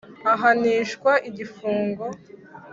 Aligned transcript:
Ahanishwa 0.33 1.11
igifungo. 1.29 2.05